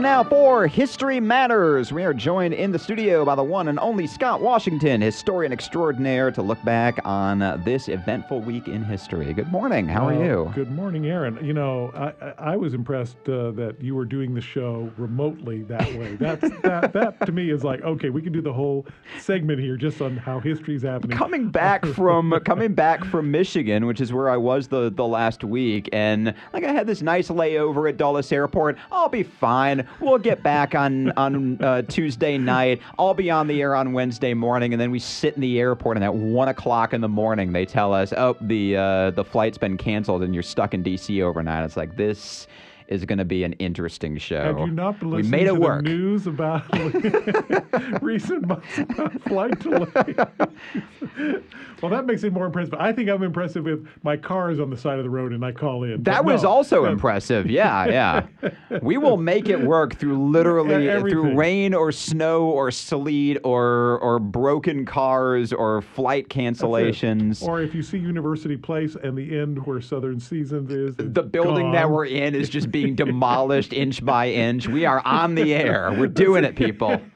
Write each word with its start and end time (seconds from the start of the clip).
Now 0.00 0.24
for 0.60 0.66
History 0.66 1.20
Matters. 1.20 1.90
We 1.90 2.04
are 2.04 2.12
joined 2.12 2.52
in 2.52 2.70
the 2.70 2.78
studio 2.78 3.24
by 3.24 3.34
the 3.34 3.42
one 3.42 3.68
and 3.68 3.78
only 3.80 4.06
Scott 4.06 4.42
Washington, 4.42 5.00
historian 5.00 5.54
extraordinaire, 5.54 6.30
to 6.32 6.42
look 6.42 6.62
back 6.64 6.98
on 7.06 7.40
uh, 7.40 7.56
this 7.64 7.88
eventful 7.88 8.42
week 8.42 8.68
in 8.68 8.84
history. 8.84 9.32
Good 9.32 9.50
morning. 9.50 9.88
How 9.88 10.06
are 10.08 10.14
Well, 10.14 10.22
you? 10.22 10.52
Good 10.54 10.70
morning, 10.70 11.06
Aaron. 11.06 11.42
You 11.42 11.54
know, 11.54 11.90
I, 11.94 12.52
I 12.52 12.56
was 12.56 12.74
impressed 12.74 13.26
uh, 13.26 13.52
that 13.52 13.76
you 13.80 13.94
were 13.94 14.04
doing 14.04 14.34
the 14.34 14.42
show 14.42 14.92
remotely 14.98 15.62
that 15.62 15.94
way. 15.94 16.16
That's 16.20 16.42
that 16.60 16.92
that 16.92 17.24
to 17.24 17.32
me 17.32 17.50
is 17.50 17.64
like 17.64 17.80
okay, 17.80 18.10
we 18.10 18.20
can 18.20 18.34
do 18.34 18.42
the 18.42 18.52
whole 18.52 18.84
segment 19.18 19.60
here 19.60 19.78
just 19.78 20.02
on 20.02 20.18
how 20.18 20.40
history's 20.40 20.82
happening. 20.82 21.16
Coming 21.16 21.48
back 21.48 21.86
from 21.94 22.38
coming 22.44 22.74
back 22.74 23.02
from 23.06 23.30
Michigan, 23.30 23.86
which 23.86 24.02
is 24.02 24.12
where 24.12 24.28
I 24.28 24.36
was 24.36 24.68
the, 24.68 24.90
the 24.90 25.06
last 25.06 25.42
week, 25.42 25.88
and 25.90 26.34
like 26.52 26.64
I 26.64 26.72
had 26.72 26.86
this 26.86 27.00
nice 27.00 27.28
layover 27.28 27.88
at 27.88 27.96
Dulles 27.96 28.30
Airport. 28.30 28.76
I'll 28.92 29.08
be 29.08 29.22
fine. 29.22 29.88
We'll 30.00 30.18
get 30.18 30.42
back 30.42 30.49
on 30.74 31.12
on 31.12 31.62
uh, 31.62 31.82
Tuesday 31.82 32.38
night. 32.38 32.80
I'll 32.98 33.14
be 33.14 33.30
on 33.30 33.46
the 33.46 33.60
air 33.60 33.74
on 33.74 33.92
Wednesday 33.92 34.34
morning, 34.34 34.72
and 34.72 34.80
then 34.80 34.90
we 34.90 34.98
sit 34.98 35.34
in 35.34 35.40
the 35.40 35.58
airport, 35.58 35.96
and 35.96 36.04
at 36.04 36.14
one 36.14 36.48
o'clock 36.48 36.92
in 36.92 37.00
the 37.00 37.08
morning, 37.08 37.52
they 37.52 37.64
tell 37.64 37.92
us, 37.92 38.12
"Oh, 38.16 38.36
the 38.40 38.76
uh, 38.76 39.10
the 39.10 39.24
flight's 39.24 39.58
been 39.58 39.76
canceled, 39.76 40.22
and 40.22 40.34
you're 40.34 40.42
stuck 40.42 40.74
in 40.74 40.82
D.C. 40.82 41.22
overnight." 41.22 41.64
It's 41.64 41.76
like 41.76 41.96
this 41.96 42.46
is 42.90 43.04
going 43.04 43.18
to 43.18 43.24
be 43.24 43.44
an 43.44 43.52
interesting 43.54 44.18
show. 44.18 44.42
Have 44.42 44.58
you 44.58 44.66
not 44.66 44.98
been 44.98 45.10
we 45.10 45.18
listening 45.18 45.30
made 45.30 45.46
it 45.46 45.54
to 45.54 45.60
work. 45.60 45.84
the 45.84 45.90
news 45.90 46.26
about 46.26 46.64
recent 48.02 48.46
months 48.46 48.66
about 48.78 49.22
flight 49.22 49.58
delay? 49.60 49.86
well, 51.80 51.90
that 51.90 52.04
makes 52.04 52.24
it 52.24 52.32
more 52.32 52.46
impressive. 52.46 52.74
I 52.74 52.92
think 52.92 53.08
I'm 53.08 53.22
impressive 53.22 53.68
if 53.68 53.78
my 54.02 54.16
car 54.16 54.50
is 54.50 54.58
on 54.58 54.70
the 54.70 54.76
side 54.76 54.98
of 54.98 55.04
the 55.04 55.10
road 55.10 55.32
and 55.32 55.44
I 55.44 55.52
call 55.52 55.84
in. 55.84 56.02
That 56.02 56.24
was 56.24 56.42
no, 56.42 56.50
also 56.50 56.84
impressive. 56.84 57.48
Yeah, 57.48 57.86
yeah. 57.86 58.50
We 58.82 58.98
will 58.98 59.16
make 59.16 59.48
it 59.48 59.60
work 59.60 59.94
through 59.94 60.30
literally 60.30 60.88
E- 60.88 61.00
through 61.00 61.36
rain 61.36 61.74
or 61.74 61.92
snow 61.92 62.44
or 62.46 62.72
sleet 62.72 63.38
or 63.44 63.98
or 64.00 64.18
broken 64.18 64.84
cars 64.84 65.52
or 65.52 65.80
flight 65.80 66.28
cancellations. 66.28 67.46
Or 67.46 67.60
if 67.60 67.72
you 67.72 67.84
see 67.84 67.98
University 67.98 68.56
Place 68.56 68.96
and 69.00 69.16
the 69.16 69.38
end 69.38 69.64
where 69.64 69.80
Southern 69.80 70.18
Seasons 70.18 70.70
is, 70.72 70.96
the 70.96 71.22
building 71.22 71.70
that 71.72 71.88
we're 71.88 72.06
in 72.06 72.34
is 72.34 72.48
just 72.48 72.70
being 72.70 72.79
demolished 72.88 73.72
inch 73.72 74.04
by 74.04 74.30
inch. 74.30 74.68
We 74.68 74.84
are 74.86 75.00
on 75.04 75.34
the 75.34 75.54
air. 75.54 75.92
We're 75.96 76.06
doing 76.06 76.44
it, 76.44 76.56
people. 76.56 77.00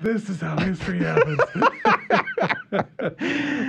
this 0.00 0.28
is 0.28 0.40
how 0.40 0.58
history 0.58 0.98
happens. 1.00 1.40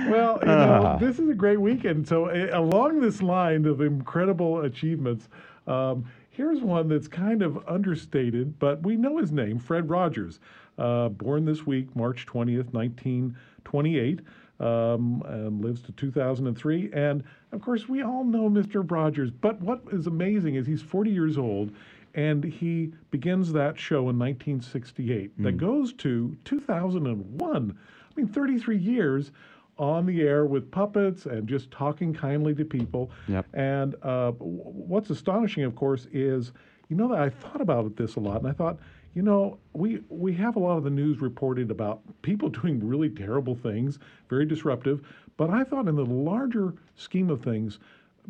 well, 0.08 0.38
you 0.40 0.46
know, 0.48 0.82
Ah. 0.84 0.96
this 0.98 1.18
is 1.18 1.28
a 1.28 1.34
great 1.34 1.60
weekend. 1.60 2.06
So, 2.08 2.26
uh, 2.26 2.48
along 2.52 3.00
this 3.00 3.22
line 3.22 3.66
of 3.66 3.80
incredible 3.80 4.60
achievements, 4.62 5.28
um, 5.66 6.04
here's 6.30 6.60
one 6.60 6.88
that's 6.88 7.08
kind 7.08 7.42
of 7.42 7.58
understated, 7.68 8.58
but 8.58 8.82
we 8.82 8.96
know 8.96 9.18
his 9.18 9.32
name 9.32 9.58
Fred 9.58 9.88
Rogers. 9.88 10.40
Uh, 10.78 11.08
born 11.08 11.44
this 11.44 11.66
week, 11.66 11.94
March 11.94 12.26
20th, 12.26 12.72
1928. 12.72 14.20
Um, 14.60 15.20
and 15.26 15.60
lives 15.64 15.82
to 15.82 15.92
2003. 15.92 16.90
And 16.92 17.24
of 17.50 17.60
course, 17.60 17.88
we 17.88 18.02
all 18.02 18.22
know 18.22 18.48
Mr. 18.48 18.88
Rogers. 18.88 19.28
But 19.32 19.60
what 19.60 19.82
is 19.90 20.06
amazing 20.06 20.54
is 20.54 20.64
he's 20.64 20.80
40 20.80 21.10
years 21.10 21.36
old 21.36 21.72
and 22.14 22.44
he 22.44 22.92
begins 23.10 23.52
that 23.52 23.76
show 23.76 24.08
in 24.10 24.16
1968 24.18 25.32
Hmm. 25.36 25.42
that 25.42 25.56
goes 25.56 25.92
to 25.94 26.36
2001. 26.44 27.76
I 27.76 28.20
mean, 28.20 28.28
33 28.28 28.78
years 28.78 29.32
on 29.76 30.06
the 30.06 30.22
air 30.22 30.46
with 30.46 30.70
puppets 30.70 31.26
and 31.26 31.48
just 31.48 31.68
talking 31.72 32.14
kindly 32.14 32.54
to 32.54 32.64
people. 32.64 33.10
Yep. 33.26 33.46
And 33.54 33.94
uh, 34.02 34.30
w- 34.30 34.60
what's 34.62 35.10
astonishing, 35.10 35.64
of 35.64 35.74
course, 35.74 36.06
is 36.12 36.52
you 36.88 36.94
know 36.96 37.08
that 37.08 37.18
I 37.18 37.28
thought 37.28 37.60
about 37.60 37.96
this 37.96 38.14
a 38.14 38.20
lot, 38.20 38.38
and 38.38 38.46
I 38.48 38.52
thought, 38.52 38.78
you 39.14 39.22
know, 39.22 39.58
we 39.72 40.00
we 40.08 40.32
have 40.34 40.56
a 40.56 40.58
lot 40.58 40.76
of 40.76 40.84
the 40.84 40.90
news 40.90 41.20
reported 41.20 41.70
about 41.70 42.00
people 42.22 42.48
doing 42.60 42.86
really 42.86 43.08
terrible 43.10 43.54
things, 43.54 43.98
very 44.28 44.44
disruptive. 44.44 45.00
But 45.36 45.50
I 45.50 45.64
thought, 45.64 45.88
in 45.88 45.96
the 45.96 46.04
larger 46.06 46.74
scheme 46.94 47.30
of 47.30 47.42
things, 47.42 47.78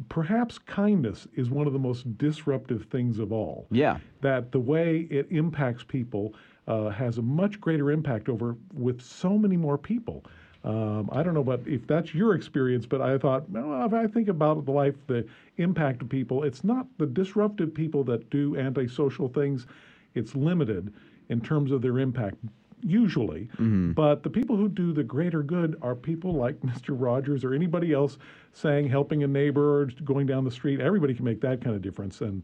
perhaps 0.09 0.59
kindness 0.59 1.27
is 1.35 1.51
one 1.51 1.67
of 1.67 1.73
the 1.73 1.79
most 1.79 2.17
disruptive 2.19 2.85
things 2.91 3.19
of 3.19 3.33
all 3.33 3.67
Yeah. 3.71 3.99
that 4.23 4.53
the 4.53 4.61
way 4.61 5.07
it 5.11 5.27
impacts 5.31 5.85
people 5.85 6.35
uh, 6.67 6.89
has 6.89 7.19
a 7.19 7.23
much 7.23 7.61
greater 7.61 7.91
impact 7.91 8.29
over 8.29 8.57
with 8.73 9.01
so 9.03 9.37
many 9.39 9.57
more 9.57 9.77
people. 9.79 10.25
Um, 10.65 11.11
I 11.13 11.23
don't 11.23 11.35
know 11.35 11.43
what 11.43 11.61
if 11.67 11.87
that's 11.87 12.15
your 12.15 12.35
experience, 12.35 12.87
but 12.87 13.03
I 13.03 13.19
thought, 13.19 13.51
well, 13.51 13.85
if 13.85 13.93
I 13.93 14.07
think 14.07 14.29
about 14.29 14.65
the 14.65 14.73
life, 14.73 14.95
the 15.07 15.27
impact 15.59 16.01
of 16.01 16.09
people, 16.09 16.43
it's 16.43 16.65
not 16.65 16.87
the 16.97 17.05
disruptive 17.07 17.75
people 17.75 18.03
that 18.05 18.31
do 18.31 18.57
antisocial 18.57 19.29
things. 19.29 19.67
It's 20.15 20.35
limited 20.35 20.93
in 21.29 21.41
terms 21.41 21.73
of 21.73 21.83
their 21.83 21.99
impact, 21.99 22.37
usually. 22.83 23.49
But 23.95 24.23
the 24.23 24.31
people 24.31 24.57
who 24.57 24.69
do 24.69 24.93
the 24.93 25.03
greater 25.03 25.43
good 25.43 25.77
are 25.83 25.95
people 25.95 26.35
like 26.35 26.61
Mr. 26.61 26.89
Rogers 26.91 27.45
or 27.45 27.55
anybody 27.55 27.93
else 27.93 28.19
saying, 28.53 28.89
helping 28.89 29.23
a 29.23 29.27
neighbor 29.27 29.83
or 29.83 29.87
going 30.05 30.27
down 30.27 30.45
the 30.45 30.51
street. 30.51 30.81
Everybody 30.81 31.15
can 31.15 31.25
make 31.25 31.41
that 31.41 31.63
kind 31.63 31.75
of 31.75 31.83
difference. 31.83 32.21
And, 32.21 32.43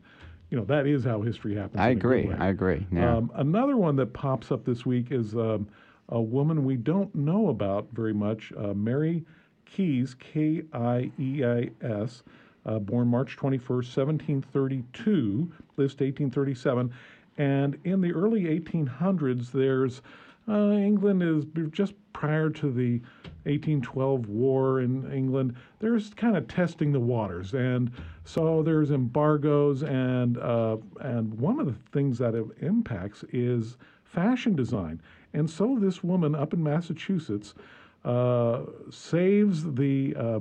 you 0.51 0.59
know, 0.59 0.65
that 0.65 0.87
is 0.87 1.05
how 1.05 1.21
history 1.23 1.55
happens. 1.55 1.81
I 1.81 1.91
in 1.91 1.99
a 1.99 2.01
good 2.01 2.21
agree. 2.21 2.35
I 2.35 2.49
agree. 2.49 2.87
Yeah. 2.93 3.17
Um, 3.17 3.31
another 3.37 3.77
one 3.77 3.97
that 3.97 4.13
pops 4.13 4.51
up 4.51 4.65
this 4.65 4.85
week 4.85 5.09
is 5.11 5.35
um, 5.35 5.69
a 6.09 6.21
woman 6.21 6.65
we 6.65 6.77
don't 6.77 7.15
know 7.15 7.49
about 7.49 7.89
very 7.93 8.13
much, 8.15 8.53
uh, 8.59 8.75
Mary 8.75 9.25
Kies, 9.67 10.19
K 10.19 10.63
I 10.73 11.13
E 11.21 11.45
I 11.45 11.71
S, 11.83 12.25
uh, 12.67 12.79
born 12.81 13.07
March 13.07 13.37
21st, 13.37 13.97
1732, 13.97 15.53
lives 15.77 15.95
to 15.95 16.05
1837. 16.05 16.93
And 17.41 17.79
in 17.85 18.03
the 18.03 18.13
early 18.13 18.43
1800s, 18.43 19.51
there's 19.51 20.03
uh, 20.47 20.73
England 20.73 21.23
is 21.23 21.47
just 21.71 21.95
prior 22.13 22.51
to 22.51 22.71
the 22.71 22.99
1812 23.45 24.29
war 24.29 24.81
in 24.81 25.11
England. 25.11 25.57
There's 25.79 26.11
kind 26.11 26.37
of 26.37 26.49
testing 26.49 26.93
the 26.93 27.01
waters, 27.01 27.55
and 27.55 27.91
so 28.25 28.63
there's 28.63 28.91
embargoes, 28.91 29.83
and 29.83 30.37
uh, 30.37 30.77
and 31.01 31.33
one 31.33 31.59
of 31.59 31.67
the 31.67 31.77
things 31.93 32.19
that 32.19 32.35
it 32.35 32.45
impacts 32.61 33.25
is 33.33 33.79
fashion 34.05 34.55
design. 34.55 35.01
And 35.33 35.49
so 35.49 35.79
this 35.81 36.05
woman 36.05 36.35
up 36.35 36.53
in 36.53 36.63
Massachusetts 36.63 37.55
uh, 38.05 38.65
saves 38.91 39.65
the 39.73 40.15
uh, 40.15 40.41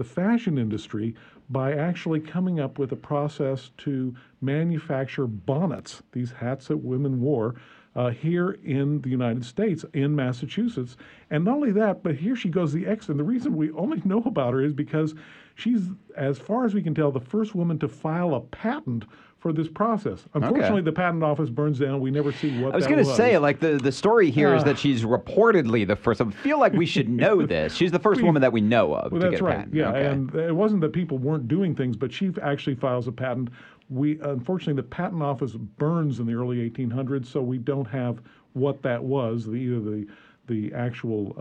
the 0.00 0.04
fashion 0.04 0.56
industry 0.56 1.14
by 1.50 1.74
actually 1.74 2.20
coming 2.20 2.58
up 2.58 2.78
with 2.78 2.90
a 2.90 2.96
process 2.96 3.70
to 3.76 4.14
manufacture 4.40 5.26
bonnets, 5.26 6.02
these 6.12 6.30
hats 6.30 6.68
that 6.68 6.78
women 6.78 7.20
wore, 7.20 7.54
uh, 7.96 8.10
here 8.10 8.52
in 8.64 9.00
the 9.00 9.08
United 9.08 9.44
States, 9.44 9.84
in 9.94 10.14
Massachusetts. 10.14 10.96
And 11.30 11.44
not 11.44 11.56
only 11.56 11.72
that, 11.72 12.02
but 12.02 12.14
here 12.14 12.36
she 12.36 12.48
goes 12.48 12.72
the 12.72 12.86
X. 12.86 13.08
And 13.08 13.18
the 13.18 13.24
reason 13.24 13.56
we 13.56 13.70
only 13.72 14.00
know 14.04 14.22
about 14.26 14.54
her 14.54 14.62
is 14.62 14.72
because 14.72 15.14
she's, 15.56 15.88
as 16.16 16.38
far 16.38 16.64
as 16.64 16.74
we 16.74 16.82
can 16.82 16.94
tell, 16.94 17.10
the 17.10 17.20
first 17.20 17.54
woman 17.54 17.78
to 17.80 17.88
file 17.88 18.34
a 18.34 18.40
patent 18.40 19.04
for 19.38 19.54
this 19.54 19.68
process. 19.68 20.26
Unfortunately, 20.34 20.82
the 20.82 20.92
patent 20.92 21.24
office 21.24 21.48
burns 21.48 21.78
down. 21.78 21.98
We 22.00 22.10
never 22.10 22.30
see 22.30 22.60
what 22.62 22.74
I 22.74 22.76
was 22.76 22.86
going 22.86 23.02
to 23.02 23.14
say, 23.16 23.38
like 23.38 23.58
the, 23.58 23.78
the 23.78 23.90
story 23.90 24.30
here 24.30 24.54
is 24.54 24.60
Ah. 24.60 24.66
that 24.66 24.78
she's 24.78 25.02
reportedly 25.02 25.86
the 25.86 25.96
first. 25.96 26.20
I 26.20 26.28
feel 26.30 26.58
like 26.60 26.74
we 26.74 26.84
should 26.84 27.08
know 27.08 27.40
this. 27.46 27.74
She's 27.74 27.90
the 27.90 27.98
first 27.98 28.20
We- 28.20 28.26
woman 28.26 28.42
that 28.42 28.52
we 28.52 28.60
know 28.60 28.92
of 28.94 29.10
Well, 29.12 29.22
to 29.22 29.30
get 29.30 29.40
a 29.40 29.44
right. 29.44 29.56
patent. 29.56 29.74
Yeah, 29.74 29.88
Okay. 29.88 30.06
and 30.08 30.34
it 30.34 30.54
wasn't 30.54 30.82
that 30.82 30.92
people 30.92 31.16
weren't 31.16 31.48
doing 31.48 31.74
things, 31.74 31.96
but 31.96 32.12
she 32.12 32.30
actually 32.42 32.76
files 32.76 33.08
a 33.08 33.12
patent. 33.12 33.48
We 33.90 34.20
unfortunately 34.20 34.74
the 34.80 34.88
patent 34.88 35.22
office 35.22 35.52
burns 35.52 36.20
in 36.20 36.26
the 36.26 36.34
early 36.34 36.70
1800s, 36.70 37.26
so 37.26 37.42
we 37.42 37.58
don't 37.58 37.86
have 37.86 38.20
what 38.52 38.82
that 38.82 39.02
was, 39.02 39.44
the, 39.46 39.52
either 39.54 39.80
the 39.80 40.06
the 40.46 40.72
actual 40.74 41.34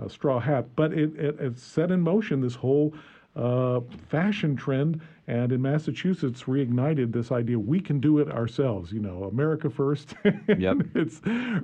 uh, 0.00 0.02
uh, 0.04 0.08
straw 0.08 0.38
hat, 0.40 0.66
but 0.76 0.92
it, 0.92 1.14
it 1.16 1.38
it 1.40 1.58
set 1.58 1.90
in 1.90 2.00
motion 2.00 2.40
this 2.40 2.54
whole 2.54 2.94
uh, 3.36 3.80
fashion 4.08 4.54
trend, 4.56 5.00
and 5.26 5.50
in 5.52 5.60
Massachusetts 5.60 6.42
reignited 6.44 7.12
this 7.12 7.32
idea 7.32 7.58
we 7.58 7.80
can 7.80 8.00
do 8.00 8.18
it 8.18 8.30
ourselves. 8.30 8.92
You 8.92 9.00
know, 9.00 9.24
America 9.24 9.68
first. 9.68 10.14
Yep. 10.58 10.76
it's 10.94 11.20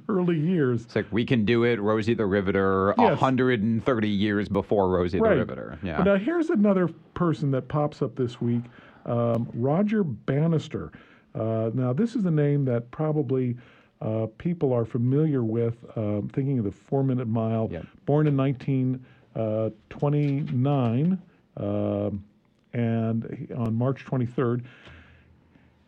early 0.08 0.38
years. 0.38 0.84
It's 0.84 0.96
like 0.96 1.06
we 1.10 1.24
can 1.24 1.44
do 1.44 1.64
it, 1.64 1.80
Rosie 1.80 2.14
the 2.14 2.26
Riveter, 2.26 2.94
Yes. 2.98 3.20
130 3.20 4.08
years 4.08 4.48
before 4.48 4.88
Rosie 4.90 5.18
Right. 5.20 5.34
the 5.34 5.38
Riveter. 5.40 5.78
Yeah. 5.82 5.98
But 5.98 6.04
now 6.04 6.16
here's 6.16 6.50
another 6.50 6.88
person 7.14 7.50
that 7.52 7.68
pops 7.68 8.02
up 8.02 8.16
this 8.16 8.40
week, 8.40 8.62
um, 9.06 9.48
Roger 9.54 10.04
Bannister. 10.04 10.92
Uh, 11.34 11.70
now 11.74 11.92
this 11.92 12.14
is 12.16 12.24
a 12.24 12.30
name 12.30 12.64
that 12.64 12.90
probably 12.90 13.56
uh, 14.00 14.26
people 14.38 14.72
are 14.72 14.84
familiar 14.84 15.44
with, 15.44 15.76
um, 15.96 16.28
thinking 16.32 16.58
of 16.58 16.64
the 16.64 16.72
Four-Minute 16.72 17.28
Mile. 17.28 17.68
Yep. 17.70 17.86
Born 18.06 18.26
in 18.26 18.36
1929, 18.36 21.18
um, 21.56 22.24
and 22.72 23.36
he- 23.38 23.52
on 23.54 23.74
March 23.74 24.04
23rd. 24.06 24.64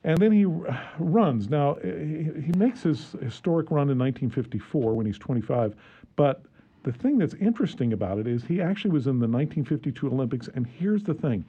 And 0.05 0.19
then 0.19 0.33
he 0.33 0.45
r- 0.45 0.91
runs. 0.99 1.49
Now, 1.49 1.77
he, 1.83 2.29
he 2.45 2.53
makes 2.57 2.83
his 2.83 3.13
historic 3.23 3.71
run 3.71 3.89
in 3.89 3.99
1954 3.99 4.95
when 4.95 5.07
he's 5.07 5.19
25. 5.19 5.75
But 6.17 6.43
the 6.83 6.93
thing 6.93 7.19
that's 7.19 7.35
interesting 7.35 7.93
about 7.93 8.19
it 8.19 8.27
is 8.27 8.45
he 8.45 8.61
actually 8.61 8.91
was 8.91 9.07
in 9.07 9.21
the 9.21 9.29
1952 9.29 10.09
Olympics. 10.09 10.49
And 10.55 10.67
here's 10.67 11.05
the 11.05 11.15
thing 11.15 11.45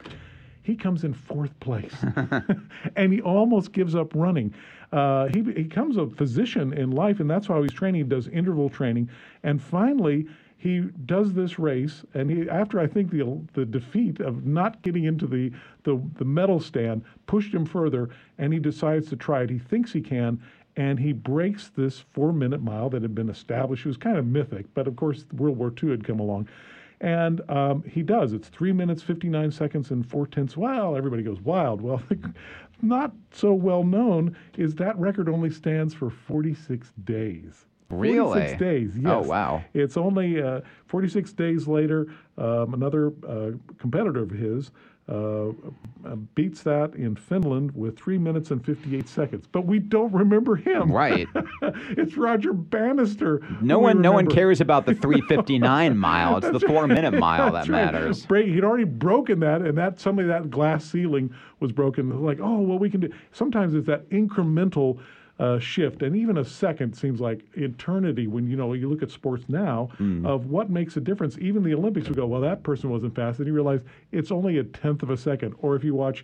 he 0.63 0.75
comes 0.75 1.03
in 1.03 1.13
fourth 1.13 1.57
place, 1.59 1.93
and 2.95 3.13
he 3.13 3.21
almost 3.21 3.73
gives 3.73 3.95
up 3.95 4.13
running. 4.15 4.53
Uh, 4.91 5.27
he 5.33 5.41
becomes 5.41 5.97
a 5.97 6.07
physician 6.07 6.73
in 6.73 6.91
life, 6.91 7.19
and 7.19 7.29
that's 7.29 7.49
why 7.49 7.61
he's 7.61 7.73
training. 7.73 8.03
He 8.03 8.07
does 8.07 8.27
interval 8.29 8.69
training, 8.69 9.09
and 9.43 9.61
finally 9.61 10.27
he 10.57 10.79
does 11.05 11.33
this 11.33 11.59
race, 11.59 12.05
and 12.13 12.31
he 12.31 12.49
after 12.49 12.79
I 12.79 12.87
think 12.87 13.11
the 13.11 13.41
the 13.53 13.65
defeat 13.65 14.21
of 14.21 14.45
not 14.45 14.81
getting 14.81 15.03
into 15.03 15.27
the 15.27 15.51
the, 15.83 16.01
the 16.15 16.23
medal 16.23 16.61
stand 16.61 17.03
pushed 17.27 17.53
him 17.53 17.65
further, 17.65 18.09
and 18.37 18.53
he 18.53 18.59
decides 18.59 19.09
to 19.09 19.17
try 19.17 19.43
it. 19.43 19.49
He 19.49 19.59
thinks 19.59 19.91
he 19.91 19.99
can, 19.99 20.41
and 20.77 20.97
he 20.97 21.11
breaks 21.11 21.69
this 21.75 21.99
four 22.13 22.31
minute 22.31 22.61
mile 22.61 22.89
that 22.91 23.01
had 23.01 23.13
been 23.13 23.29
established. 23.29 23.85
It 23.85 23.89
was 23.89 23.97
kind 23.97 24.17
of 24.17 24.25
mythic, 24.25 24.73
but 24.73 24.87
of 24.87 24.95
course 24.95 25.25
World 25.33 25.57
War 25.57 25.73
II 25.83 25.89
had 25.89 26.05
come 26.05 26.21
along. 26.21 26.47
And 27.03 27.41
um, 27.51 27.83
he 27.83 28.01
does. 28.01 28.31
It's 28.31 28.47
three 28.47 28.71
minutes, 28.71 29.03
59 29.03 29.51
seconds, 29.51 29.91
and 29.91 30.09
four 30.09 30.25
tenths. 30.25 30.55
Well, 30.55 30.95
everybody 30.95 31.21
goes 31.21 31.41
wild. 31.41 31.81
Well, 31.81 32.01
not 32.81 33.11
so 33.31 33.53
well 33.53 33.83
known 33.83 34.37
is 34.57 34.73
that 34.75 34.97
record 34.97 35.27
only 35.27 35.49
stands 35.49 35.93
for 35.93 36.09
46 36.09 36.93
days. 37.03 37.65
Really? 37.89 38.39
46 38.39 38.59
days, 38.59 38.97
yes. 38.97 39.11
Oh, 39.13 39.19
wow. 39.19 39.63
It's 39.73 39.97
only 39.97 40.41
uh, 40.41 40.61
46 40.85 41.33
days 41.33 41.67
later, 41.67 42.07
um, 42.37 42.73
another 42.73 43.11
uh, 43.27 43.51
competitor 43.77 44.23
of 44.23 44.31
his 44.31 44.71
uh, 45.09 45.51
beats 46.33 46.63
that 46.63 46.95
in 46.95 47.15
Finland 47.15 47.71
with 47.75 47.97
three 47.97 48.17
minutes 48.17 48.51
and 48.51 48.63
58 48.65 49.07
seconds. 49.09 49.45
But 49.51 49.65
we 49.65 49.79
don't 49.79 50.13
remember 50.13 50.55
him. 50.55 50.91
Right. 50.91 51.27
it's 51.61 52.15
Roger 52.15 52.53
Bannister. 52.53 53.41
No 53.61 53.79
one, 53.79 54.01
no 54.01 54.13
one 54.13 54.27
cares 54.27 54.61
about 54.61 54.85
the 54.85 54.93
359 54.95 55.97
mile. 55.97 56.37
It's 56.37 56.49
the 56.49 56.59
four 56.65 56.87
minute 56.87 57.13
mile 57.13 57.45
that 57.45 57.51
That's 57.51 57.69
right. 57.69 57.91
matters. 57.91 58.25
Break, 58.25 58.47
he'd 58.47 58.63
already 58.63 58.85
broken 58.85 59.39
that, 59.41 59.61
and 59.61 59.77
that 59.77 59.99
suddenly 59.99 60.25
that 60.25 60.49
glass 60.49 60.85
ceiling 60.85 61.33
was 61.59 61.71
broken. 61.71 62.23
Like, 62.23 62.39
oh, 62.41 62.59
well, 62.59 62.79
we 62.79 62.89
can 62.89 63.01
do. 63.01 63.09
Sometimes 63.33 63.73
it's 63.73 63.87
that 63.87 64.09
incremental 64.09 64.99
uh, 65.39 65.57
shift, 65.59 66.03
and 66.03 66.15
even 66.15 66.37
a 66.37 66.45
second 66.45 66.93
seems 66.95 67.19
like 67.19 67.43
eternity 67.55 68.27
when 68.27 68.47
you 68.47 68.55
know 68.55 68.73
you 68.73 68.87
look 68.89 69.01
at 69.01 69.09
sports 69.11 69.45
now 69.47 69.89
Mm. 69.99 70.25
of 70.25 70.45
what 70.47 70.69
makes 70.69 70.95
a 70.97 71.01
difference. 71.01 71.37
Even 71.39 71.63
the 71.63 71.73
Olympics 71.73 72.07
would 72.07 72.15
go, 72.17 72.27
well, 72.27 72.41
that 72.41 72.61
person 72.63 72.89
wasn't 72.89 73.15
fast, 73.15 73.39
and 73.39 73.47
you 73.47 73.53
realize 73.53 73.81
it's 74.11 74.31
only 74.31 74.59
a 74.59 74.63
tenth 74.63 75.01
of 75.03 75.09
a 75.09 75.17
second. 75.17 75.55
Or 75.59 75.75
if 75.75 75.83
you 75.83 75.95
watch. 75.95 76.23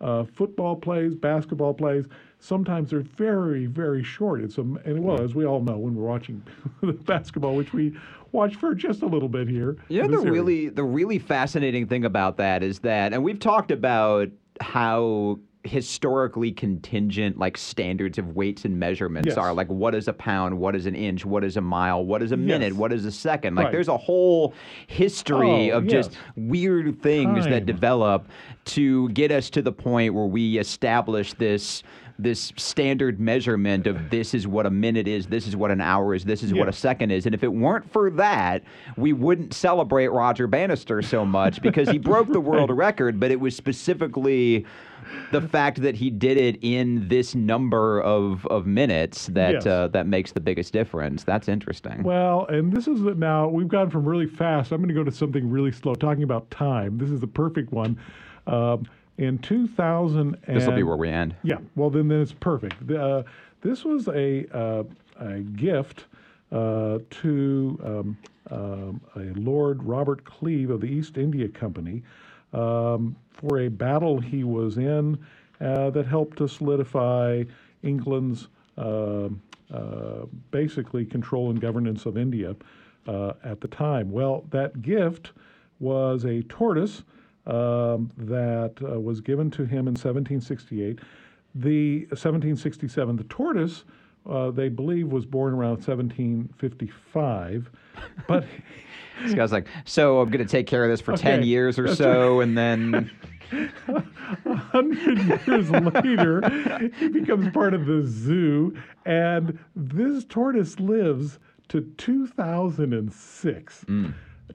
Uh, 0.00 0.22
football 0.22 0.76
plays, 0.76 1.12
basketball 1.16 1.74
plays. 1.74 2.04
Sometimes 2.38 2.90
they're 2.90 3.00
very, 3.00 3.66
very 3.66 4.04
short. 4.04 4.40
It's 4.40 4.56
a, 4.56 4.60
and 4.60 5.02
well, 5.02 5.20
as 5.20 5.34
we 5.34 5.44
all 5.44 5.60
know, 5.60 5.76
when 5.76 5.96
we're 5.96 6.06
watching 6.06 6.40
basketball, 7.04 7.56
which 7.56 7.72
we 7.72 7.92
watch 8.30 8.54
for 8.54 8.76
just 8.76 9.02
a 9.02 9.06
little 9.06 9.28
bit 9.28 9.48
here. 9.48 9.76
Yeah, 9.88 10.06
the 10.06 10.18
really 10.18 10.68
the 10.68 10.84
really 10.84 11.18
fascinating 11.18 11.88
thing 11.88 12.04
about 12.04 12.36
that 12.36 12.62
is 12.62 12.78
that, 12.80 13.12
and 13.12 13.24
we've 13.24 13.40
talked 13.40 13.72
about 13.72 14.28
how 14.60 15.40
historically 15.64 16.52
contingent 16.52 17.36
like 17.38 17.56
standards 17.58 18.16
of 18.16 18.36
weights 18.36 18.64
and 18.64 18.78
measurements 18.78 19.26
Yes. 19.28 19.36
are 19.36 19.52
like 19.52 19.66
what 19.68 19.94
is 19.94 20.06
a 20.06 20.12
pound 20.12 20.56
what 20.58 20.76
is 20.76 20.86
an 20.86 20.94
inch 20.94 21.24
what 21.26 21.42
is 21.42 21.56
a 21.56 21.60
mile 21.60 22.04
what 22.04 22.22
is 22.22 22.30
a 22.32 22.36
minute 22.36 22.70
Yes. 22.72 22.78
what 22.78 22.92
is 22.92 23.04
a 23.04 23.10
second 23.12 23.56
like 23.56 23.64
Right. 23.64 23.72
there's 23.72 23.88
a 23.88 23.96
whole 23.96 24.54
history 24.86 25.72
Oh, 25.72 25.78
of 25.78 25.86
just 25.88 26.16
weird 26.36 27.02
things 27.02 27.42
Time. 27.44 27.50
that 27.50 27.66
develop 27.66 28.28
to 28.66 29.08
get 29.10 29.32
us 29.32 29.50
to 29.50 29.62
the 29.62 29.72
point 29.72 30.14
where 30.14 30.26
we 30.26 30.58
establish 30.58 31.34
this 31.34 31.82
this 32.20 32.52
standard 32.56 33.20
measurement 33.20 33.86
of 33.86 34.10
this 34.10 34.34
is 34.34 34.44
what 34.44 34.66
a 34.66 34.70
minute 34.70 35.06
is, 35.06 35.28
this 35.28 35.46
is 35.46 35.54
what 35.54 35.70
an 35.70 35.80
hour 35.80 36.16
is, 36.16 36.24
this 36.24 36.42
is 36.42 36.52
what 36.52 36.68
a 36.68 36.72
second 36.72 37.12
is. 37.12 37.26
And 37.26 37.32
if 37.34 37.44
it 37.44 37.52
weren't 37.52 37.88
for 37.92 38.10
that, 38.10 38.64
we 38.96 39.12
wouldn't 39.12 39.54
celebrate 39.54 40.08
Roger 40.08 40.48
Bannister 40.48 41.00
so 41.00 41.24
much 41.24 41.62
because 41.62 41.88
he 41.88 41.96
broke 41.96 42.26
the 42.26 42.40
world 42.40 42.70
record, 42.76 43.20
but 43.20 43.30
it 43.30 43.38
was 43.38 43.54
specifically 43.54 44.66
the 45.32 45.40
fact 45.40 45.82
that 45.82 45.94
he 45.94 46.10
did 46.10 46.36
it 46.36 46.58
in 46.62 47.08
this 47.08 47.34
number 47.34 48.00
of, 48.02 48.46
of 48.46 48.66
minutes 48.66 49.26
that 49.28 49.52
Yes. 49.54 49.66
uh, 49.66 49.88
that 49.88 50.06
makes 50.06 50.32
the 50.32 50.40
biggest 50.40 50.72
difference. 50.72 51.24
That's 51.24 51.48
interesting. 51.48 52.02
Well, 52.02 52.46
and 52.46 52.72
this 52.72 52.88
is 52.88 53.00
now 53.00 53.48
we've 53.48 53.68
gone 53.68 53.90
from 53.90 54.04
really 54.08 54.26
fast. 54.26 54.72
I'm 54.72 54.78
going 54.78 54.88
to 54.88 54.94
go 54.94 55.04
to 55.04 55.12
something 55.12 55.48
really 55.50 55.72
slow. 55.72 55.94
Talking 55.94 56.22
about 56.22 56.50
time, 56.50 56.98
this 56.98 57.10
is 57.10 57.20
the 57.20 57.26
perfect 57.26 57.72
one. 57.72 57.98
Um, 58.46 58.86
in 59.18 59.38
2000, 59.38 60.36
this 60.46 60.66
will 60.66 60.74
be 60.76 60.82
where 60.84 60.96
we 60.96 61.08
end. 61.08 61.34
Yeah, 61.42 61.58
well 61.76 61.90
then, 61.90 62.08
then 62.08 62.20
it's 62.20 62.32
perfect. 62.32 62.86
The, 62.86 63.02
Uh, 63.02 63.22
this 63.62 63.84
was 63.84 64.08
a 64.08 64.46
uh, 64.56 64.84
a 65.18 65.40
gift 65.40 66.04
uh, 66.52 66.98
to 67.10 67.78
um, 67.84 68.16
um, 68.50 69.00
a 69.16 69.38
Lord 69.38 69.82
Robert 69.82 70.24
Clive 70.24 70.70
of 70.70 70.80
the 70.80 70.86
East 70.86 71.18
India 71.18 71.48
Company 71.48 72.02
um, 72.52 73.16
for 73.32 73.60
a 73.60 73.68
battle 73.68 74.20
he 74.20 74.44
was 74.44 74.78
in 74.78 75.18
uh, 75.60 75.90
that 75.90 76.06
helped 76.06 76.38
to 76.38 76.48
solidify 76.48 77.44
England's 77.82 78.48
um 78.76 79.40
uh, 79.72 80.24
basically 80.50 81.04
control 81.04 81.50
and 81.50 81.60
governance 81.60 82.06
of 82.06 82.16
India 82.16 82.56
uh, 83.06 83.34
at 83.44 83.60
the 83.60 83.68
time. 83.68 84.10
Well, 84.10 84.46
that 84.50 84.80
gift 84.80 85.32
was 85.78 86.24
a 86.24 86.42
tortoise 86.44 87.02
um, 87.46 88.10
that 88.16 88.74
uh, 88.82 88.98
was 88.98 89.20
given 89.20 89.50
to 89.52 89.64
him 89.64 89.80
in 89.80 89.94
1768. 89.94 91.00
The 91.54 91.98
1767, 92.06 93.16
the 93.16 93.24
tortoise, 93.24 93.84
uh, 94.28 94.50
they 94.50 94.68
believe, 94.68 95.10
was 95.10 95.24
born 95.26 95.54
around 95.54 95.86
1755, 95.86 97.70
but 98.26 98.44
This 99.22 99.34
guy's 99.34 99.52
like, 99.52 99.66
so 99.84 100.20
I'm 100.20 100.30
going 100.30 100.44
to 100.44 100.50
take 100.50 100.66
care 100.66 100.84
of 100.84 100.90
this 100.90 101.00
for 101.00 101.16
10 101.16 101.42
years 101.42 101.78
or 101.78 101.94
so, 101.94 102.40
and 102.40 102.56
then. 102.56 103.10
a 104.44 104.54
hundred 104.56 105.18
years 105.46 105.70
later, 105.70 106.90
he 106.98 107.08
becomes 107.08 107.50
part 107.52 107.72
of 107.72 107.86
the 107.86 108.02
zoo, 108.04 108.76
and 109.06 109.58
this 109.74 110.24
tortoise 110.26 110.78
lives 110.78 111.38
to 111.68 111.80
2006. 111.96 113.84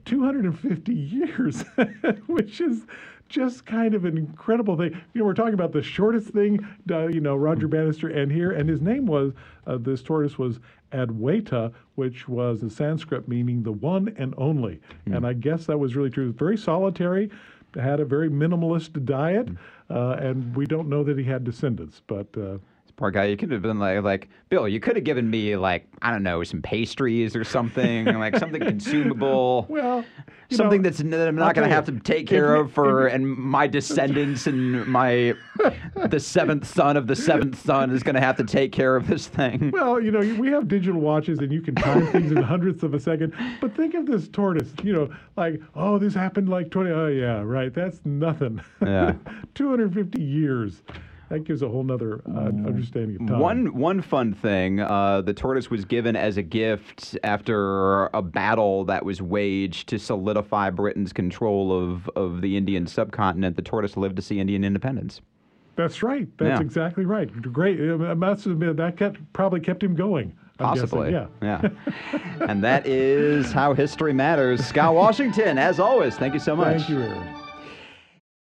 250 0.04 0.92
years, 0.92 1.62
which 2.26 2.60
is 2.60 2.86
just 3.28 3.64
kind 3.64 3.94
of 3.94 4.04
an 4.04 4.16
incredible 4.18 4.76
thing. 4.76 4.92
You 5.12 5.20
know, 5.20 5.24
we're 5.24 5.34
talking 5.34 5.54
about 5.54 5.72
the 5.72 5.82
shortest 5.82 6.28
thing, 6.28 6.66
uh, 6.90 7.08
you 7.08 7.20
know, 7.20 7.36
Roger 7.36 7.66
Bannister, 7.68 8.08
and 8.08 8.30
here, 8.30 8.52
and 8.52 8.68
his 8.68 8.80
name 8.80 9.06
was, 9.06 9.32
uh, 9.66 9.78
this 9.78 10.02
tortoise 10.02 10.38
was 10.38 10.60
Adwaita, 10.92 11.72
which 11.96 12.28
was 12.28 12.62
a 12.62 12.70
Sanskrit 12.70 13.26
meaning 13.26 13.62
the 13.62 13.72
one 13.72 14.14
and 14.18 14.34
only. 14.36 14.80
And 15.06 15.26
I 15.26 15.32
guess 15.32 15.66
that 15.66 15.78
was 15.78 15.96
really 15.96 16.10
true. 16.10 16.32
Very 16.32 16.56
solitary, 16.56 17.30
had 17.74 17.98
a 17.98 18.04
very 18.04 18.28
minimalist 18.28 19.04
diet, 19.04 19.48
uh, 19.90 20.10
and 20.20 20.54
we 20.54 20.66
don't 20.66 20.88
know 20.88 21.02
that 21.04 21.18
he 21.18 21.24
had 21.24 21.44
descendants, 21.44 22.02
but. 22.06 22.28
Poor 22.96 23.10
guy, 23.10 23.24
you 23.24 23.36
could 23.36 23.50
have 23.50 23.62
been 23.62 23.80
like, 23.80 24.02
like 24.04 24.28
Bill, 24.50 24.68
you 24.68 24.78
could 24.78 24.94
have 24.94 25.04
given 25.04 25.28
me 25.28 25.56
like 25.56 25.86
I 26.00 26.12
don't 26.12 26.22
know 26.22 26.44
some 26.44 26.62
pastries 26.62 27.34
or 27.34 27.42
something, 27.42 28.04
like 28.18 28.36
something 28.36 28.60
consumable, 28.60 29.66
well, 29.68 30.04
something 30.50 30.82
know, 30.82 30.90
that's 30.90 31.02
that 31.02 31.28
I'm 31.28 31.34
not 31.34 31.56
going 31.56 31.68
to 31.68 31.74
have 31.74 31.86
to 31.86 31.98
take 32.00 32.28
care 32.28 32.54
of 32.54 32.72
for, 32.72 33.08
if 33.08 33.14
and 33.14 33.26
my 33.28 33.66
descendants 33.66 34.46
and 34.46 34.86
my 34.86 35.34
the 36.08 36.20
seventh 36.20 36.66
son 36.66 36.96
of 36.96 37.08
the 37.08 37.16
seventh 37.16 37.60
son 37.64 37.90
is 37.90 38.04
going 38.04 38.14
to 38.14 38.20
have 38.20 38.36
to 38.36 38.44
take 38.44 38.70
care 38.70 38.94
of 38.94 39.08
this 39.08 39.26
thing. 39.26 39.72
Well, 39.72 40.00
you 40.00 40.12
know, 40.12 40.20
we 40.40 40.48
have 40.50 40.68
digital 40.68 41.00
watches 41.00 41.40
and 41.40 41.52
you 41.52 41.62
can 41.62 41.74
time 41.74 42.06
things 42.12 42.30
in 42.30 42.42
hundredths 42.42 42.84
of 42.84 42.94
a 42.94 43.00
second. 43.00 43.34
But 43.60 43.74
think 43.74 43.94
of 43.94 44.06
this 44.06 44.28
tortoise, 44.28 44.72
you 44.82 44.92
know, 44.92 45.10
like, 45.36 45.60
oh, 45.74 45.98
this 45.98 46.14
happened 46.14 46.48
like 46.48 46.70
20. 46.70 46.90
Oh, 46.90 47.06
yeah, 47.08 47.40
right. 47.40 47.72
That's 47.74 48.00
nothing. 48.04 48.60
Yeah. 48.80 49.14
250 49.54 50.22
years. 50.22 50.82
That 51.34 51.42
gives 51.44 51.62
a 51.62 51.68
whole 51.68 51.82
nother 51.82 52.22
uh, 52.32 52.38
understanding 52.46 53.20
of 53.20 53.28
time. 53.28 53.40
One 53.40 53.74
one 53.74 54.02
fun 54.02 54.34
thing, 54.34 54.78
uh, 54.78 55.20
the 55.20 55.34
tortoise 55.34 55.68
was 55.68 55.84
given 55.84 56.14
as 56.14 56.36
a 56.36 56.42
gift 56.42 57.18
after 57.24 58.06
a 58.14 58.22
battle 58.22 58.84
that 58.84 59.04
was 59.04 59.20
waged 59.20 59.88
to 59.88 59.98
solidify 59.98 60.70
Britain's 60.70 61.12
control 61.12 61.72
of, 61.72 62.08
of 62.14 62.40
the 62.40 62.56
Indian 62.56 62.86
subcontinent. 62.86 63.56
The 63.56 63.62
tortoise 63.62 63.96
lived 63.96 64.14
to 64.14 64.22
see 64.22 64.38
Indian 64.38 64.62
independence. 64.62 65.20
That's 65.74 66.04
right. 66.04 66.28
That's 66.38 66.60
Yeah. 66.60 66.64
exactly 66.64 67.04
right. 67.04 67.28
Great. 67.52 67.80
Must 67.80 68.46
admit, 68.46 68.76
that 68.76 68.96
kept, 68.96 69.18
probably 69.32 69.58
kept 69.58 69.82
him 69.82 69.96
going. 69.96 70.32
I'm 70.60 70.74
guessing. 70.76 70.88
Possibly. 70.88 71.10
Yeah. 71.10 71.26
Yeah. 71.42 71.68
and 72.48 72.62
that 72.62 72.86
is 72.86 73.50
how 73.50 73.74
history 73.74 74.12
matters. 74.12 74.64
Scott 74.64 74.94
Washington, 74.94 75.58
as 75.58 75.80
always, 75.80 76.14
thank 76.16 76.32
you 76.32 76.38
so 76.38 76.54
much. 76.54 76.76
Thank 76.82 76.90
you, 76.90 77.02
Aaron. 77.02 77.43